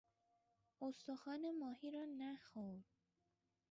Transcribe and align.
استخوان 0.81 1.53
ماهی 1.59 1.91
را 1.91 2.05
نخور! 2.05 2.83